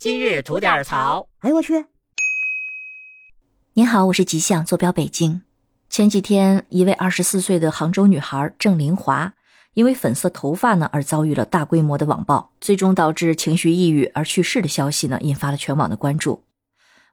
[0.00, 1.28] 今日吐点槽。
[1.40, 1.84] 哎呦我去！
[3.74, 5.42] 您好，我是吉祥，坐标北京。
[5.90, 9.34] 前几天，一位二十四岁的杭州女孩郑林华，
[9.74, 16.44] 因为粉色头发呢而遭遇了大规模的网暴，最终导致情绪抑郁而去世的消息呢，引发了全网的关注。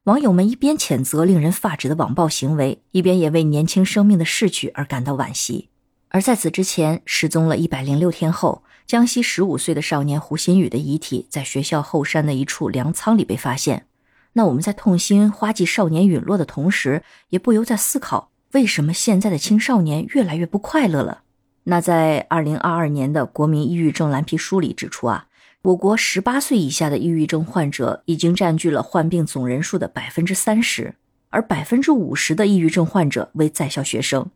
[0.04, 5.68] 网友们一边谴责令人发指的网暴行为，一边也为年轻生命的逝去而感到惋惜。
[6.08, 13.86] 而在此之前，失踪了一百零六天后，江西十五岁的少年胡鑫宇的遗体在学校后山的一处粮仓里被发现。
[14.32, 21.24] 那我们在痛心花季少年陨落的同时，也不由在思考，为什么现在的青少年越来越不快乐了？
[21.66, 25.28] 那在二零二二年的国民抑郁症蓝皮书里指出啊，
[25.64, 30.96] 我国十八岁以下的抑郁症患者已经占据了患病总人数的百分之三十，
[31.30, 34.32] 而百分之五十的抑郁症患者为在校学生，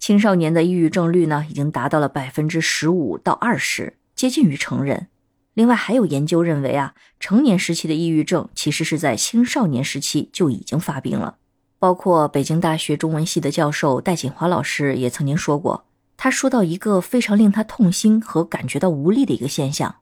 [0.00, 5.08] 青少年的抑郁症率呢，已经达到了百分之十五到二十，接近于成人。
[5.52, 11.36] 另外，还有研究认为啊，成年时期的抑郁症其实是在青少年时期就已经发病了。
[11.78, 15.84] 包括北京大学中文系的教授戴锦华老师也曾经说过，
[16.16, 19.96] 他说到一个非常令他痛心和感觉到无力的一个现象，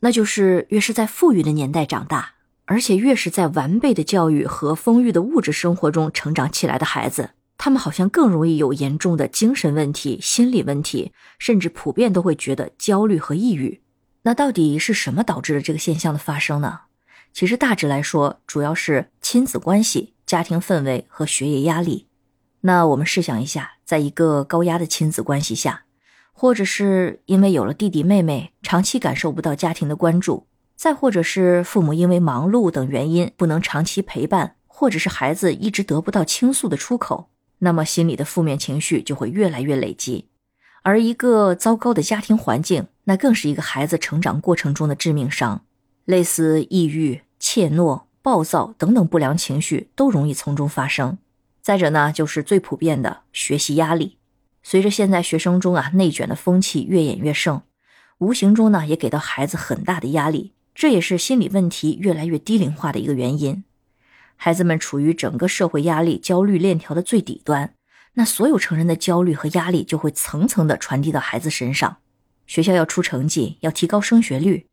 [0.00, 2.32] 那就是越是在富裕的年代长大，
[2.66, 7.30] 而且越是在完备的教育和丰裕的物质生活中成长起来的孩子，
[7.62, 13.82] 他们好像更容易有严重的精神问题、心理问题，甚至普遍都会觉得焦虑和抑郁。
[14.22, 16.80] 那到底是什么导致了这个现象的发生呢？
[17.34, 22.06] 其实大致来说，主要是亲子关系、家庭氛围和学业压力。
[22.62, 25.82] 那我们试想一下，在一个高压的亲子关系下，
[26.32, 37.28] 或者是因为有了弟弟妹妹，长期感受不到家庭的关注，再或者是父母因为忙碌等原因不能长期陪伴，或者是孩子一直得不到倾诉的出口，
[37.60, 40.26] 那么心里的负面情绪就会越来越累积。
[40.82, 45.64] 而一个糟糕的家庭环境，那更是一个孩子成长过程中的致命伤。
[46.04, 51.18] 类似抑郁、怯懦、暴躁等等不良情绪都容易从中发生。
[51.62, 54.16] 再者呢，就是最普遍的学习压力。
[54.62, 57.62] 随着现在学生中啊内卷的风气越演越盛，
[58.18, 63.62] 无形中呢也给到孩子很大的压力，这也是心理问题越来越低龄化的一个原因。
[64.42, 67.74] 孩子们处于整个社会压力焦虑链条的最底端。
[68.14, 71.98] 那所有成人的焦虑和压力就会层层的传递到孩子身上，
[72.46, 74.66] 学校要出成绩，要提高升学率，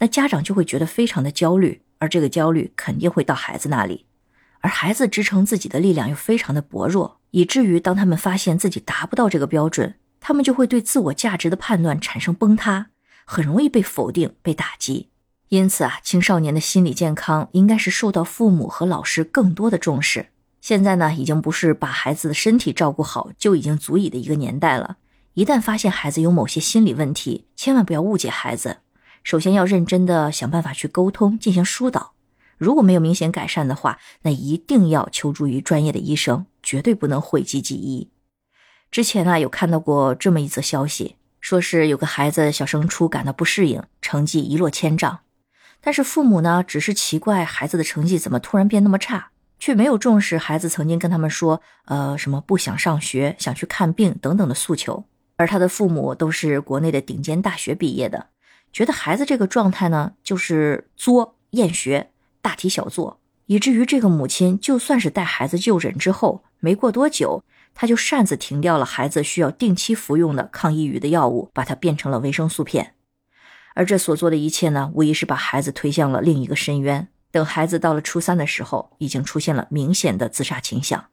[0.00, 4.04] 那家长就会觉得非常的焦虑，而这个焦虑肯定会到孩子那里，
[4.60, 12.90] 而孩子支撑自己的力量又非常的薄弱，以至于当他们发现自己达不到这个标准，他们就会对自我价值的判断产生崩塌，
[13.24, 15.08] 很容易被否定、被打击。
[15.54, 20.30] 因此啊，青少年的心理健康应该是受到父母和老师更多的重视。
[20.60, 24.96] 现在呢，已经不是把孩子的身体照顾好就已经足以的一个年代了。
[25.34, 28.78] 一旦发现孩子有某些心理问题，千万不要误解孩子。
[29.22, 32.14] 首先要认真的想办法去沟通，进行疏导。
[32.58, 38.10] 如果没有明显改善的话，那一定要求助于专业的医生，绝对不能讳疾忌医。
[38.90, 45.20] 之前呢，有看到过这么一则消息，说是有个孩子小升初感到不适应，成绩一落千丈，
[45.84, 49.28] 但是父母呢，只是奇怪孩子的成绩怎么突然变那么差。
[49.56, 55.04] 却没有重视孩子曾经跟他们说，呃，什么不想上学、想去看病等等的诉求。
[55.36, 58.26] 而他的父母都是国内的顶尖大学毕业的，
[58.72, 62.10] 觉得孩子这个状态呢，就是作厌学、
[62.42, 67.42] 大题小做，以至于这个母亲就算是带孩子就诊之后，没过多久，
[67.74, 72.94] 他就擅自停掉了孩子需要定期服用的抗抑郁的药物，把它变成了维生素片。
[73.74, 77.08] 而这所做的一切呢，无疑是把孩子推向了另一个深渊。
[77.30, 81.06] 等孩子到了初三的时候，已经出现了明显的自杀倾向，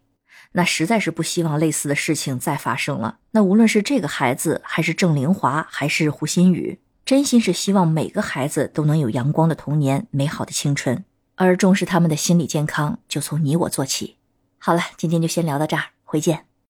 [0.52, 3.18] 那实在是不希望类似的事情再发生了。
[3.32, 11.04] 那无论是这个孩子，还是郑灵华，还是胡鑫宇，真心是希望每个孩子都能有阳光的童年，美好的青春。
[11.38, 14.18] 而重视他们的心理健康，就从你我做起。
[14.60, 16.51] 好了，今天就先聊到这儿，回见。